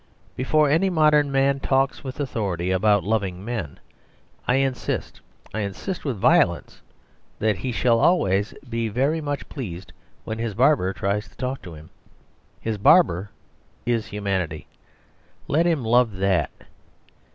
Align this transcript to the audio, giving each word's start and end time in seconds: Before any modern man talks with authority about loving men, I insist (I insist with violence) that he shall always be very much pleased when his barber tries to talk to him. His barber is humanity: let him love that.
Before 0.35 0.67
any 0.67 0.89
modern 0.89 1.31
man 1.31 1.59
talks 1.59 2.03
with 2.03 2.19
authority 2.19 2.71
about 2.71 3.03
loving 3.03 3.45
men, 3.45 3.79
I 4.47 4.55
insist 4.55 5.21
(I 5.53 5.59
insist 5.59 6.03
with 6.05 6.17
violence) 6.17 6.81
that 7.37 7.57
he 7.57 7.71
shall 7.71 7.99
always 7.99 8.55
be 8.67 8.89
very 8.89 9.21
much 9.21 9.47
pleased 9.47 9.93
when 10.23 10.39
his 10.39 10.55
barber 10.55 10.91
tries 10.91 11.27
to 11.27 11.37
talk 11.37 11.61
to 11.61 11.75
him. 11.75 11.91
His 12.59 12.79
barber 12.79 13.29
is 13.85 14.07
humanity: 14.07 14.65
let 15.47 15.67
him 15.67 15.85
love 15.85 16.13
that. 16.13 16.49